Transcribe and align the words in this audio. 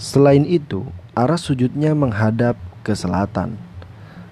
Selain 0.00 0.48
itu, 0.48 0.88
arah 1.12 1.36
sujudnya 1.36 1.92
menghadap 1.92 2.56
ke 2.80 2.96
selatan, 2.96 3.60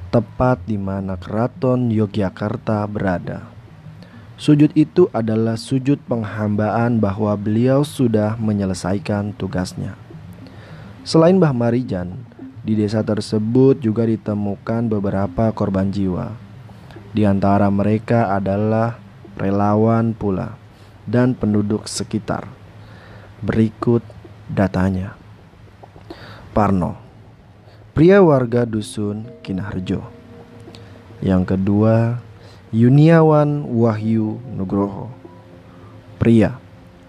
tepat 0.09 0.65
di 0.65 0.81
mana 0.81 1.21
keraton 1.21 1.93
Yogyakarta 1.93 2.89
berada. 2.89 3.45
Sujud 4.41 4.73
itu 4.73 5.11
adalah 5.13 5.61
sujud 5.61 6.01
penghambaan 6.09 7.03
bahwa 7.03 7.35
beliau 7.37 7.85
sudah 7.85 8.39
menyelesaikan 8.41 9.37
tugasnya. 9.37 10.08
Selain 11.09 11.41
Mbah 11.41 11.57
Marijan, 11.57 12.21
di 12.61 12.77
desa 12.77 13.01
tersebut 13.01 13.81
juga 13.81 14.05
ditemukan 14.05 14.93
beberapa 14.93 15.49
korban 15.57 15.89
jiwa. 15.89 16.37
Di 17.17 17.25
antara 17.25 17.73
mereka 17.73 18.29
adalah 18.37 19.01
relawan 19.41 20.13
pula 20.13 20.61
dan 21.09 21.33
penduduk 21.33 21.89
sekitar. 21.89 22.45
Berikut 23.41 24.05
datanya. 24.53 25.17
Parno, 26.53 27.01
pria 27.97 28.21
warga 28.21 28.69
dusun 28.69 29.33
Kinaharjo. 29.41 30.05
Yang 31.25 31.57
kedua, 31.57 32.21
Yuniawan 32.69 33.65
Wahyu 33.65 34.45
Nugroho. 34.53 35.09
Pria, 36.21 36.61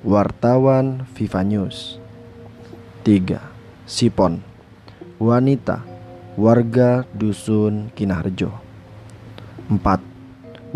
wartawan 0.08 1.04
Viva 1.20 1.44
News. 1.44 2.00
3. 3.04 3.59
Sipon, 3.90 4.46
wanita, 5.18 5.82
warga 6.38 7.10
dusun 7.10 7.90
Kinaharjo. 7.98 8.54
4. 9.66 9.82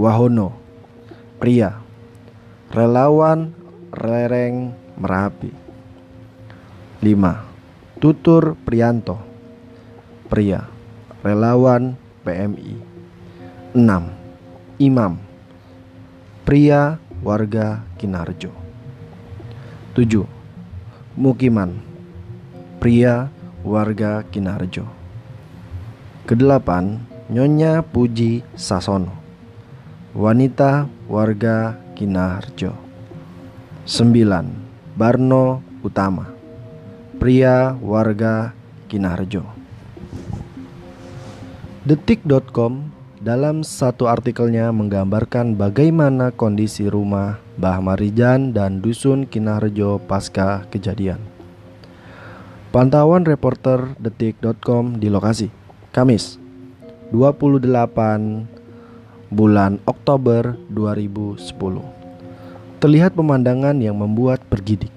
Wahono, 0.01 0.57
pria, 1.37 1.77
relawan 2.73 3.53
Lereng 3.93 4.73
Merapi. 4.97 5.53
5. 7.05 8.01
Tutur 8.01 8.57
Prianto, 8.65 9.21
pria, 10.25 10.65
relawan 11.21 11.93
PMI. 12.25 12.81
6. 13.77 14.81
Imam 14.81 15.21
Pria 16.41 16.97
warga 17.21 17.85
Kinarjo 18.01 18.49
7. 19.93 20.25
Mukiman 21.13 21.92
Pria 22.83 23.31
warga 23.63 24.27
Kinarjo 24.27 24.83
Kedelapan 26.27 26.99
Nyonya 27.31 27.79
Puji 27.79 28.43
Sasono 28.59 29.07
Wanita 30.11 30.91
warga 31.07 31.79
Kinarjo 31.95 32.75
9. 33.87 34.99
Barno 34.99 35.63
Utama 35.79 36.27
Pria 37.23 37.71
warga 37.79 38.51
Kinarjo 38.91 39.47
Detik.com 41.87 42.91
dalam 43.23 43.63
satu 43.63 44.11
artikelnya 44.11 44.75
menggambarkan 44.75 45.55
bagaimana 45.55 46.35
kondisi 46.35 46.91
rumah 46.91 47.39
Mbah 47.55 47.79
Marijan 47.79 48.51
dan 48.51 48.83
dusun 48.83 49.23
Kinarjo 49.23 50.03
pasca 50.03 50.67
kejadian. 50.67 51.32
Pantauan 52.73 53.21
reporter 53.21 53.93
detik.com 54.01 54.97
di 54.97 55.05
lokasi 55.05 55.53
Kamis 55.93 56.41
28 57.13 57.69
bulan 59.29 59.77
Oktober 59.85 60.57
2010 60.73 61.53
Terlihat 62.81 63.13
pemandangan 63.13 63.77
yang 63.77 63.93
membuat 64.01 64.41
bergidik 64.49 64.89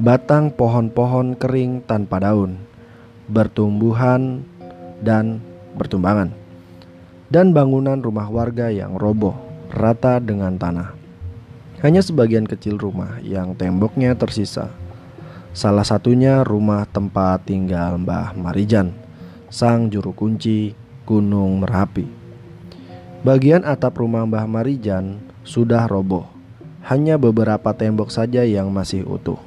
Batang 0.00 0.56
pohon-pohon 0.56 1.36
kering 1.36 1.84
tanpa 1.84 2.16
daun 2.24 2.56
Bertumbuhan 3.28 4.40
dan 5.04 5.44
bertumbangan 5.76 6.32
dan 7.28 7.52
bangunan 7.52 8.00
rumah 8.00 8.26
warga 8.32 8.72
yang 8.72 8.98
roboh 8.98 9.38
rata 9.70 10.18
dengan 10.18 10.58
tanah. 10.58 10.98
Hanya 11.80 12.02
sebagian 12.02 12.44
kecil 12.44 12.76
rumah 12.76 13.22
yang 13.22 13.54
temboknya 13.54 14.18
tersisa. 14.18 14.68
Salah 15.50 15.82
satunya 15.82 16.46
rumah 16.46 16.86
tempat 16.86 17.42
tinggal 17.42 17.98
Mbah 17.98 18.38
Marijan, 18.38 18.94
sang 19.50 19.90
juru 19.90 20.14
kunci 20.14 20.78
Gunung 21.02 21.58
Merapi. 21.58 22.06
Bagian 23.26 23.66
atap 23.66 23.98
rumah 23.98 24.22
Mbah 24.22 24.46
Marijan 24.46 25.18
sudah 25.42 25.90
roboh. 25.90 26.30
Hanya 26.86 27.18
beberapa 27.18 27.74
tembok 27.74 28.14
saja 28.14 28.46
yang 28.46 28.70
masih 28.70 29.02
utuh. 29.02 29.42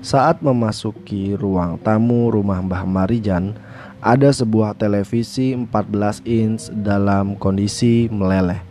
Saat 0.00 0.40
memasuki 0.40 1.36
ruang 1.36 1.76
tamu 1.76 2.32
rumah 2.32 2.64
Mbah 2.64 2.88
Marijan, 2.88 3.52
ada 4.00 4.32
sebuah 4.32 4.80
televisi 4.80 5.52
14 5.52 6.24
inch 6.24 6.72
dalam 6.72 7.36
kondisi 7.36 8.08
meleleh. 8.08 8.64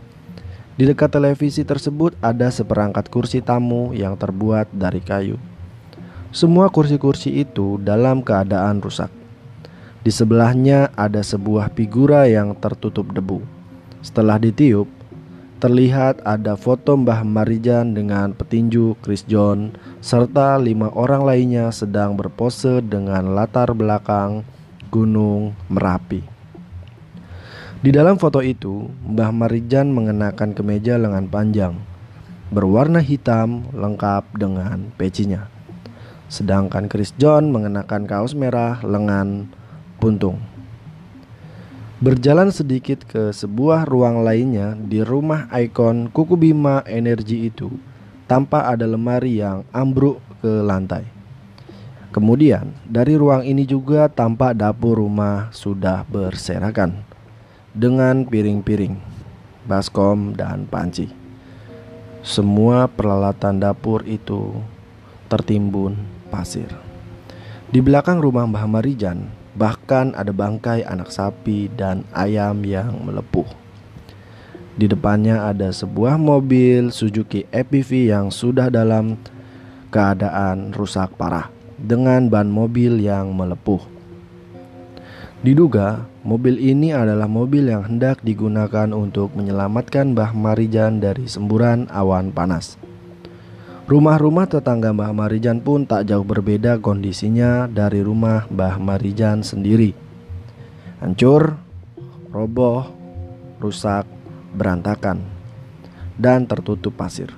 Di 0.74 0.90
dekat 0.90 1.14
televisi 1.14 1.62
tersebut 1.62 2.18
ada 2.18 2.50
seperangkat 2.50 3.06
kursi 3.06 3.38
tamu 3.38 3.94
yang 3.94 4.18
terbuat 4.18 4.74
dari 4.74 4.98
kayu. 4.98 5.38
Semua 6.28 6.68
kursi-kursi 6.68 7.40
itu 7.40 7.80
dalam 7.80 8.20
keadaan 8.20 8.84
rusak. 8.84 9.08
Di 10.04 10.12
sebelahnya 10.12 10.92
ada 10.92 11.24
sebuah 11.24 11.72
figura 11.72 12.28
yang 12.28 12.52
tertutup 12.52 13.08
debu. 13.16 13.40
Setelah 14.04 14.36
ditiup, 14.36 14.84
terlihat 15.56 16.20
ada 16.28 16.54
foto 16.54 17.00
Mbah 17.00 17.24
Marijan 17.24 17.96
dengan 17.96 18.36
petinju 18.36 19.00
Chris 19.00 19.24
John 19.24 19.72
serta 20.04 20.60
lima 20.60 20.92
orang 20.92 21.24
lainnya 21.24 21.72
sedang 21.72 22.12
berpose 22.14 22.84
dengan 22.84 23.32
latar 23.32 23.72
belakang 23.72 24.44
Gunung 24.92 25.56
Merapi. 25.72 26.20
Di 27.80 27.88
dalam 27.88 28.20
foto 28.20 28.44
itu, 28.44 28.84
Mbah 29.08 29.32
Marijan 29.32 29.96
mengenakan 29.96 30.52
kemeja 30.52 31.00
lengan 31.00 31.24
panjang 31.24 31.74
berwarna 32.48 33.00
hitam 33.00 33.64
lengkap 33.76 34.24
dengan 34.36 34.92
pecinya. 34.96 35.57
Sedangkan 36.28 36.92
Chris 36.92 37.16
John 37.16 37.48
mengenakan 37.48 38.04
kaos 38.04 38.36
merah 38.36 38.84
lengan 38.84 39.48
puntung. 39.96 40.36
Berjalan 41.98 42.54
sedikit 42.54 43.02
ke 43.02 43.34
sebuah 43.34 43.88
ruang 43.88 44.22
lainnya 44.22 44.78
di 44.78 45.02
rumah 45.02 45.50
ikon 45.50 46.12
Kuku 46.14 46.38
Bima 46.38 46.86
Energi 46.86 47.50
itu, 47.50 47.74
tampak 48.30 48.76
ada 48.76 48.86
lemari 48.86 49.42
yang 49.42 49.66
ambruk 49.74 50.22
ke 50.38 50.62
lantai. 50.62 51.02
Kemudian 52.14 52.76
dari 52.86 53.18
ruang 53.18 53.42
ini 53.42 53.66
juga 53.66 54.06
tampak 54.06 54.54
dapur 54.54 55.02
rumah 55.02 55.50
sudah 55.50 56.06
berserakan 56.06 57.02
dengan 57.74 58.22
piring-piring, 58.22 58.94
baskom 59.66 60.38
dan 60.38 60.70
panci. 60.70 61.10
Semua 62.22 62.86
peralatan 62.86 63.58
dapur 63.58 64.06
itu 64.06 64.54
tertimbun 65.26 66.17
pasir. 66.28 66.68
Di 67.68 67.84
belakang 67.84 68.20
rumah 68.22 68.48
Mbah 68.48 68.64
Marijan 68.64 69.28
Bahkan 69.58 70.14
ada 70.14 70.30
bangkai 70.30 70.86
anak 70.86 71.10
sapi 71.10 71.66
dan 71.74 72.06
ayam 72.14 72.62
yang 72.62 72.94
melepuh. 73.02 73.50
Di 74.78 74.86
depannya 74.86 75.50
ada 75.50 75.74
sebuah 75.74 76.14
mobil 76.14 76.94
Suzuki 76.94 77.42
EPV 77.50 78.14
yang 78.14 78.30
sudah 78.30 78.70
dalam 78.70 79.18
keadaan 79.90 80.70
rusak 80.70 81.10
parah 81.18 81.50
dengan 81.74 82.30
ban 82.30 82.46
mobil 82.46 83.02
yang 83.02 83.34
melepuh. 83.34 83.82
Diduga 85.42 86.06
mobil 86.22 86.54
ini 86.62 86.94
adalah 86.94 87.26
mobil 87.26 87.66
yang 87.66 87.82
hendak 87.82 88.22
digunakan 88.22 88.94
untuk 88.94 89.34
menyelamatkan 89.34 90.14
Mbah 90.14 90.38
Marijan 90.38 91.02
dari 91.02 91.26
semburan 91.26 91.90
awan 91.90 92.30
panas. 92.30 92.78
Rumah-rumah 93.88 94.44
tetangga 94.44 94.92
Mbah 94.92 95.16
Marijan 95.16 95.64
pun 95.64 95.88
tak 95.88 96.12
jauh 96.12 96.20
berbeda 96.20 96.76
kondisinya 96.76 97.64
dari 97.64 98.04
rumah 98.04 98.44
Mbah 98.52 98.76
Marijan 98.76 99.40
sendiri. 99.40 99.96
Hancur, 101.00 101.56
roboh, 102.28 102.84
rusak, 103.56 104.04
berantakan, 104.52 105.24
dan 106.20 106.44
tertutup 106.44 107.00
pasir. 107.00 107.32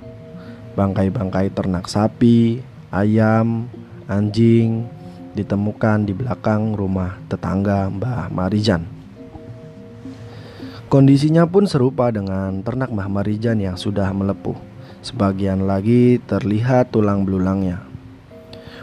Bangkai-bangkai 0.75 1.55
ternak 1.55 1.87
sapi, 1.87 2.58
ayam, 2.91 3.70
anjing 4.11 4.91
ditemukan 5.38 6.02
di 6.02 6.19
belakang 6.19 6.75
rumah 6.75 7.14
tetangga 7.31 7.87
Mbah 7.94 8.26
Marijan. 8.35 8.91
Kondisinya 10.91 11.47
pun 11.47 11.70
serupa 11.70 12.11
dengan 12.11 12.58
ternak 12.67 12.91
Mbah 12.91 13.06
Marijan 13.06 13.62
yang 13.62 13.79
sudah 13.79 14.11
melepuh. 14.11 14.70
Sebagian 15.00 15.64
lagi 15.64 16.20
terlihat 16.29 16.93
tulang 16.93 17.25
belulangnya. 17.25 17.81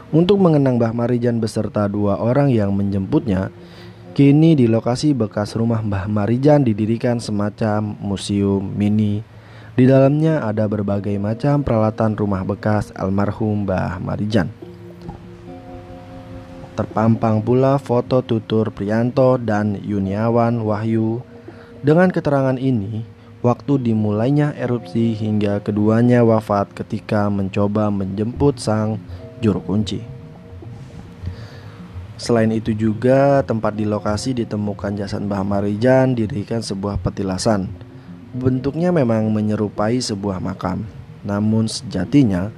Untuk 0.09 0.41
mengenang 0.41 0.81
Mbah 0.81 0.95
Marijan 0.95 1.37
beserta 1.37 1.85
dua 1.85 2.17
orang 2.17 2.49
yang 2.49 2.73
menjemputnya, 2.73 3.53
kini 4.17 4.57
di 4.57 4.65
lokasi 4.65 5.13
bekas 5.13 5.53
rumah 5.53 5.83
Mbah 5.83 6.09
Marijan 6.09 6.65
didirikan 6.65 7.21
semacam 7.21 7.93
museum 8.01 8.65
mini. 8.65 9.21
Di 9.77 9.85
dalamnya 9.85 10.41
ada 10.41 10.65
berbagai 10.65 11.13
macam 11.21 11.61
peralatan 11.61 12.17
rumah 12.17 12.41
bekas 12.41 12.89
almarhum 12.97 13.69
Mbah 13.69 14.01
Marijan. 14.01 14.49
Terpampang 16.73 17.45
pula 17.45 17.77
foto 17.77 18.25
tutur 18.25 18.73
Prianto 18.73 19.37
dan 19.37 19.77
Yuniawan 19.77 20.65
Wahyu. 20.65 21.21
Dengan 21.85 22.09
keterangan 22.09 22.57
ini, 22.57 23.05
waktu 23.45 23.92
dimulainya 23.92 24.54
erupsi 24.57 25.13
hingga 25.13 25.62
keduanya 25.62 26.25
wafat 26.25 26.74
ketika 26.74 27.30
mencoba 27.30 27.94
menjemput 27.94 28.57
sang 28.57 28.98
juru 29.39 29.62
kunci. 29.62 30.01
Selain 32.18 32.50
itu 32.50 32.74
juga 32.74 33.45
tempat 33.45 33.78
di 33.78 33.86
lokasi 33.86 34.34
ditemukan 34.34 34.98
jasad 34.98 35.22
Mbah 35.22 35.45
Marijan 35.45 36.18
dirikan 36.18 36.66
sebuah 36.66 36.98
petilasan. 36.98 37.69
Bentuknya 38.34 38.89
memang 38.89 39.30
menyerupai 39.30 40.01
sebuah 40.01 40.42
makam. 40.42 40.81
Namun 41.22 41.69
sejatinya 41.69 42.50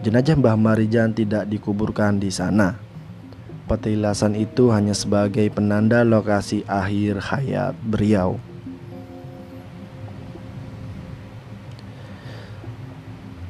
jenazah 0.00 0.40
Mbah 0.40 0.56
Marijan 0.56 1.12
tidak 1.12 1.52
dikuburkan 1.52 2.16
di 2.16 2.32
sana. 2.32 2.80
Petilasan 3.68 4.40
itu 4.40 4.72
hanya 4.72 4.96
sebagai 4.96 5.52
penanda 5.52 6.00
lokasi 6.00 6.64
akhir 6.64 7.20
hayat 7.28 7.76
beliau. 7.84 8.40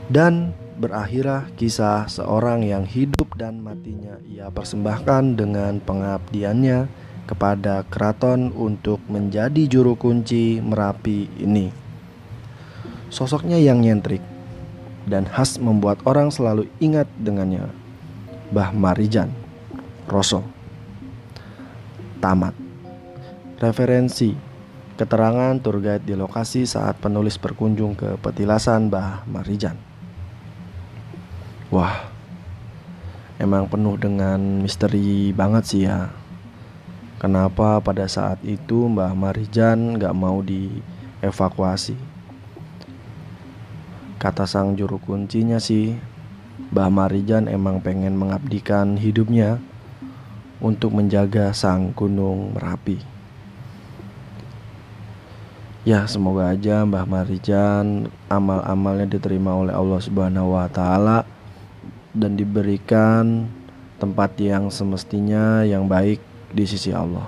Dan 0.04 0.52
berakhirlah 0.76 1.48
kisah 1.56 2.10
seorang 2.10 2.66
yang 2.66 2.84
hidup 2.84 3.32
dan 3.40 3.62
matinya 3.64 4.20
ia 4.28 4.52
persembahkan 4.52 5.38
dengan 5.38 5.80
pengabdiannya 5.80 6.90
kepada 7.24 7.88
keraton 7.88 8.52
untuk 8.52 9.00
menjadi 9.08 9.64
juru 9.64 9.96
kunci 9.96 10.60
Merapi 10.60 11.32
ini. 11.40 11.72
Sosoknya 13.08 13.56
yang 13.56 13.80
nyentrik 13.80 14.20
dan 15.08 15.24
khas 15.24 15.56
membuat 15.56 16.04
orang 16.04 16.28
selalu 16.28 16.68
ingat 16.84 17.08
dengannya. 17.16 17.70
Bah 18.52 18.76
Marijan, 18.76 19.32
Roso. 20.04 20.44
Tamat. 22.20 22.52
Referensi 23.60 24.54
Keterangan 24.94 25.58
tour 25.58 25.82
guide 25.82 26.06
di 26.06 26.14
lokasi 26.14 26.70
saat 26.70 26.94
penulis 27.02 27.34
berkunjung 27.34 27.98
ke 27.98 28.14
petilasan 28.22 28.94
Bah 28.94 29.26
Marijan. 29.26 29.93
Wah, 31.72 32.12
emang 33.40 33.64
penuh 33.72 33.96
dengan 33.96 34.60
misteri 34.60 35.32
banget 35.32 35.64
sih 35.64 35.82
ya. 35.88 36.12
Kenapa 37.16 37.80
pada 37.80 38.04
saat 38.04 38.36
itu 38.44 38.84
Mbah 38.84 39.16
Marijan 39.16 39.96
gak 39.96 40.12
mau 40.12 40.44
dievakuasi? 40.44 41.96
Kata 44.20 44.44
sang 44.44 44.76
juru 44.76 45.00
kuncinya 45.00 45.56
sih, 45.56 45.96
Mbah 46.68 46.92
Marijan 46.92 47.48
emang 47.48 47.80
pengen 47.80 48.20
mengabdikan 48.20 49.00
hidupnya 49.00 49.56
untuk 50.60 50.92
menjaga 50.92 51.56
sang 51.56 51.96
gunung 51.96 52.52
Merapi. 52.52 53.00
Ya, 55.84 56.08
semoga 56.08 56.52
aja 56.52 56.84
Mbah 56.84 57.08
Marijan 57.08 58.08
amal-amalnya 58.32 59.16
diterima 59.16 59.52
oleh 59.52 59.72
Allah 59.72 60.00
Subhanahu 60.00 60.56
wa 60.56 60.68
taala 60.68 61.33
dan 62.14 62.38
diberikan 62.38 63.50
tempat 63.98 64.38
yang 64.38 64.70
semestinya 64.70 65.66
yang 65.66 65.90
baik 65.90 66.22
di 66.54 66.64
sisi 66.64 66.94
Allah. 66.94 67.26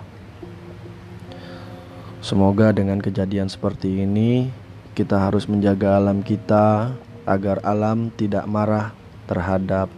Semoga 2.22 2.70
dengan 2.70 3.02
kejadian 3.02 3.50
seperti 3.50 4.06
ini 4.06 4.50
kita 4.94 5.28
harus 5.28 5.46
menjaga 5.50 5.98
alam 5.98 6.22
kita 6.22 6.94
agar 7.26 7.58
alam 7.66 8.08
tidak 8.14 8.46
marah 8.46 8.94
terhadap 9.26 9.90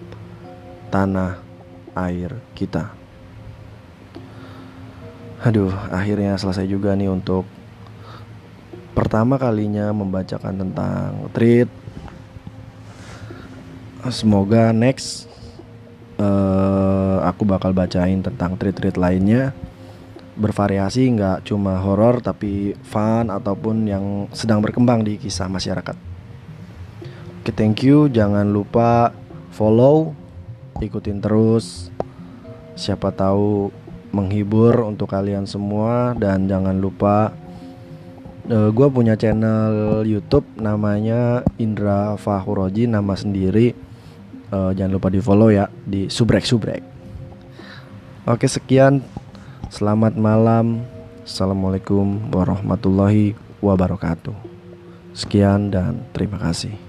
tanah 0.88 1.40
air 1.92 2.40
kita. 2.56 2.92
Aduh, 5.44 5.70
akhirnya 5.92 6.34
selesai 6.34 6.66
juga 6.66 6.98
nih 6.98 7.12
untuk 7.12 7.46
pertama 8.96 9.38
kalinya 9.38 9.94
membacakan 9.94 10.66
tentang 10.66 11.30
treat 11.30 11.70
semoga 14.10 14.74
next 14.74 15.28
uh, 16.18 17.22
aku 17.24 17.46
bakal 17.48 17.72
bacain 17.72 18.20
tentang 18.20 18.58
treat-treat 18.58 18.98
lainnya 18.98 19.54
bervariasi 20.38 21.10
nggak 21.18 21.50
cuma 21.50 21.82
horor 21.82 22.22
tapi 22.22 22.78
fun 22.86 23.26
ataupun 23.26 23.90
yang 23.90 24.04
sedang 24.30 24.62
berkembang 24.62 25.02
di 25.02 25.18
kisah 25.18 25.50
masyarakat. 25.50 25.98
Oke, 27.42 27.50
thank 27.50 27.82
you. 27.82 28.06
Jangan 28.06 28.46
lupa 28.46 29.10
follow, 29.50 30.14
ikutin 30.78 31.18
terus. 31.18 31.90
Siapa 32.78 33.10
tahu 33.10 33.74
menghibur 34.14 34.86
untuk 34.86 35.10
kalian 35.10 35.44
semua 35.44 36.14
dan 36.14 36.46
jangan 36.46 36.78
lupa 36.78 37.34
uh, 38.48 38.54
eh, 38.54 38.70
gue 38.72 38.88
punya 38.88 39.18
channel 39.18 40.06
YouTube 40.06 40.46
namanya 40.56 41.42
Indra 41.60 42.14
Fahuroji 42.16 42.88
nama 42.88 43.12
sendiri 43.18 43.87
uh, 44.52 44.70
jangan 44.72 44.92
lupa 44.96 45.08
di 45.12 45.20
follow 45.20 45.48
ya 45.52 45.68
di 45.70 46.08
subrek 46.08 46.44
subrek. 46.44 46.82
Oke 48.28 48.48
sekian. 48.48 49.00
Selamat 49.68 50.16
malam. 50.16 50.84
Assalamualaikum 51.24 52.32
warahmatullahi 52.32 53.36
wabarakatuh. 53.60 54.36
Sekian 55.12 55.68
dan 55.68 56.08
terima 56.16 56.40
kasih 56.40 56.87